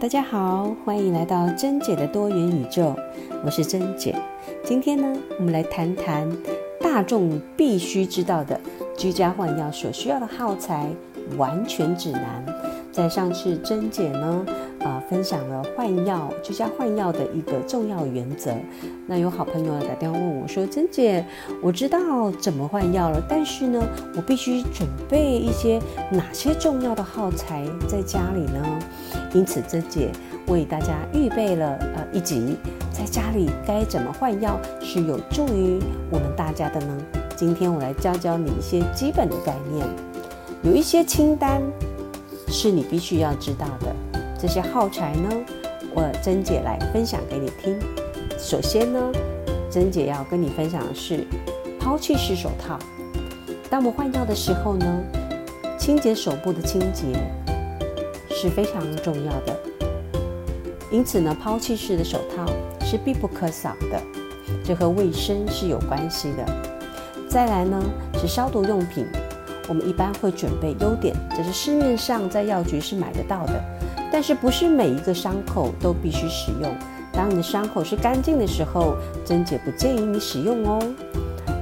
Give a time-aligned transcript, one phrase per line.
[0.00, 2.96] 大家好，欢迎来到珍姐的多元宇宙，
[3.44, 4.16] 我是珍姐。
[4.64, 6.26] 今天呢，我们来谈谈
[6.80, 8.58] 大众必须知道的
[8.96, 10.88] 居家换药所需要的耗材
[11.36, 12.42] 完全指南。
[12.90, 14.46] 在上次珍姐呢。
[15.10, 18.54] 分享了换药居家换药的一个重要原则。
[19.08, 21.24] 那有好朋友打电话问我说：“珍姐，
[21.60, 23.84] 我知道怎么换药了，但是呢，
[24.14, 28.64] 我必须准备一些哪些重要的耗材在家里呢？”
[29.34, 30.12] 因此，珍姐
[30.46, 32.56] 为大家预备了呃一集，
[32.92, 36.96] 在家里该怎么换药是有助于我们大家的呢？
[37.36, 39.84] 今天我来教教你一些基本的概念，
[40.62, 41.60] 有一些清单
[42.46, 44.19] 是你必须要知道的。
[44.40, 45.28] 这些耗材呢，
[45.94, 47.78] 我珍姐来分享给你听。
[48.38, 48.98] 首先呢，
[49.70, 51.26] 珍姐要跟你分享的是
[51.78, 52.78] 抛弃式手套。
[53.68, 54.86] 当我们换药的时候呢，
[55.78, 57.12] 清洁手部的清洁
[58.30, 59.54] 是非常重要的。
[60.90, 62.46] 因此呢，抛弃式的手套
[62.80, 64.00] 是必不可少的，
[64.64, 66.46] 这和卫生是有关系的。
[67.28, 67.78] 再来呢，
[68.14, 69.06] 是消毒用品，
[69.68, 73.62] 我们一般会准备优点，这是市面上在药局是买得到的。
[74.12, 76.74] 但是不是每一个伤口都必须使用。
[77.12, 80.80] 当你的伤口是干净的时候，珍姐不建议你使用哦。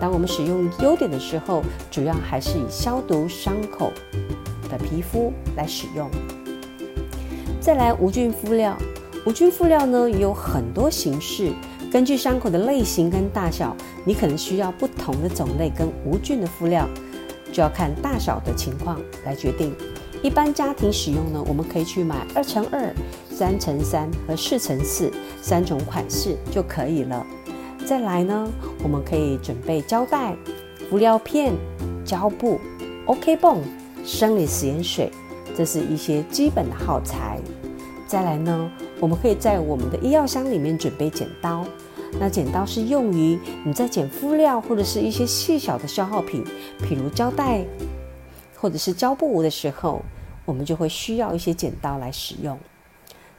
[0.00, 3.92] 当我们使用优点的时候，主要还是以消毒伤口
[4.68, 6.10] 的皮肤来使用。
[7.60, 8.76] 再来无菌敷料，
[9.24, 11.52] 无菌敷料呢有很多形式，
[11.92, 16.88] 根据伤口的类型跟大小，你可能需要不同的种类跟无菌的敷料，
[17.52, 19.72] 就要看大小的情况来决定。
[20.22, 22.94] 一般家庭使用呢，我们可以去买二乘二、
[23.28, 25.10] 三乘三和四乘四
[25.42, 27.26] 三种款式就可以了。
[27.84, 28.48] 再来呢，
[28.84, 30.36] 我们可以准备胶带、
[30.88, 31.52] 敷料片、
[32.04, 32.60] 胶布、
[33.06, 33.58] OK 泵、
[34.04, 35.10] 生理食盐水，
[35.56, 37.40] 这是一些基本的耗材。
[38.06, 41.64] 再来呢，我们可以在我们的医药箱里面准备剪刀。
[42.20, 46.44] 那剪刀是用于你在剪敷料或者是一些细小的消耗品，
[46.80, 47.64] 譬如胶带。
[48.62, 50.02] 或者是胶布的时候，
[50.44, 52.56] 我们就会需要一些剪刀来使用。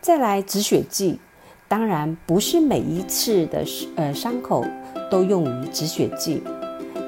[0.00, 1.20] 再来止血剂，
[1.68, 3.64] 当然不是每一次的
[3.94, 4.64] 呃伤口
[5.08, 6.42] 都用于止血剂。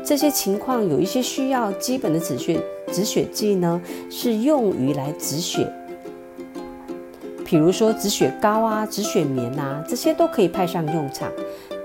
[0.05, 2.63] 这些情况有一些需要基本的止血
[2.93, 5.69] 止血剂呢，是用于来止血。
[7.45, 11.29] 比如说止血膏啊、止血棉啊，这些都可以派上用场。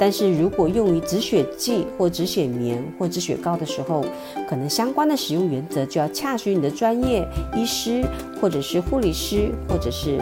[0.01, 4.03] 但是如果用于止血剂或止血棉或止血膏的时候，
[4.49, 7.23] 可能相关的使用原则就要洽询你的专业
[7.55, 8.03] 医师
[8.41, 10.17] 或者是护理师或者是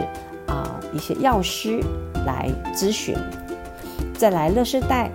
[0.46, 1.80] 啊一些药师
[2.26, 3.16] 来咨询。
[4.18, 5.10] 再来，乐色袋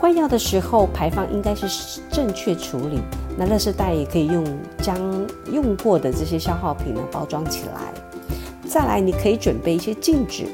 [0.00, 2.98] 换药的时候排放应该是正确处理。
[3.36, 4.42] 那乐色袋也可以用
[4.80, 4.98] 将
[5.52, 7.92] 用过的这些消耗品呢包装起来。
[8.66, 10.46] 再来，你可以准备一些镜纸。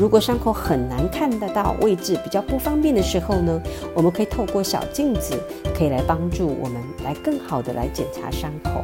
[0.00, 3.60] 如果伤口很难看得到位置，比较不方便的时候呢，
[3.94, 5.38] 我们可以透过小镜子，
[5.76, 8.82] 可以来帮助我们来更好的来检查伤口。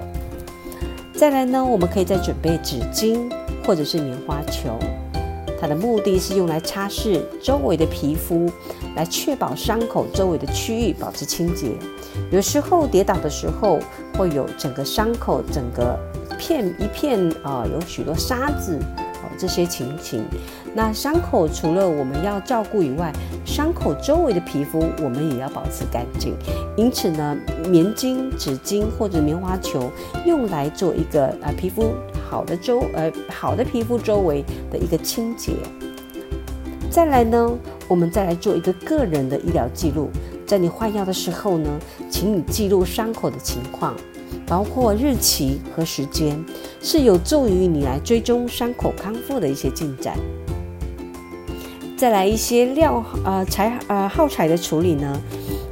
[1.15, 3.33] 再来呢，我们可以再准备纸巾
[3.65, 4.79] 或者是棉花球，
[5.59, 8.47] 它的目的是用来擦拭周围的皮肤，
[8.95, 11.71] 来确保伤口周围的区域保持清洁。
[12.31, 13.79] 有时候跌倒的时候，
[14.19, 15.99] 会有整个伤口整个
[16.39, 18.79] 片一片啊，有许多沙子。
[19.39, 20.25] 这些情形，
[20.75, 23.13] 那伤口除了我们要照顾以外，
[23.45, 26.35] 伤口周围的皮肤我们也要保持干净。
[26.77, 27.37] 因此呢，
[27.69, 29.91] 棉巾、纸巾或者棉花球
[30.25, 31.93] 用来做一个呃皮肤
[32.29, 35.53] 好的周呃好的皮肤周围的一个清洁。
[36.91, 37.51] 再来呢，
[37.89, 40.09] 我们再来做一个个人的医疗记录，
[40.47, 41.69] 在你换药的时候呢，
[42.11, 43.95] 请你记录伤口的情况。
[44.47, 46.43] 包括日期和时间，
[46.81, 50.17] 是有助于你来追踪伤口康复的一些进展。
[51.97, 55.19] 再来一些料呃材呃耗材的处理呢，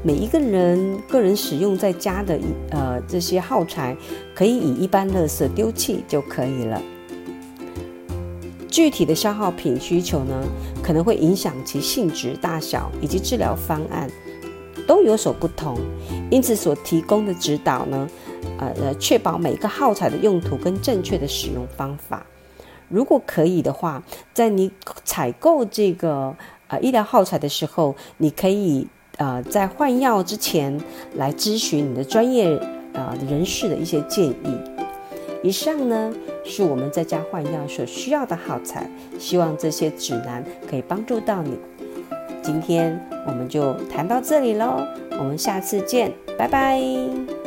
[0.03, 3.95] 每一个人个人使用在家的呃这些耗材，
[4.35, 6.81] 可以以一般垃圾丢弃就可以了。
[8.69, 10.43] 具体的消耗品需求呢，
[10.83, 14.11] 可能会影响其性质、大小以及治疗方案
[14.87, 15.79] 都有所不同，
[16.31, 18.09] 因此所提供的指导呢。
[18.59, 22.25] 呃呃，确保每个耗材的用途跟正确的使用方法。
[22.89, 24.03] 如果可以的话，
[24.33, 24.71] 在你
[25.05, 26.35] 采购这个
[26.69, 28.87] 呃医疗耗材的时候，你可以
[29.17, 30.81] 呃在换药之前
[31.15, 32.49] 来咨询你的专业
[32.93, 34.59] 呃人士的一些建议。
[35.43, 36.15] 以上呢
[36.45, 41.59] 是我们在家换药所需要的耗材，希望这些指南可以帮助到你。
[42.43, 44.87] 今天我们就谈到这里喽，
[45.19, 47.44] 我们下次见，拜拜。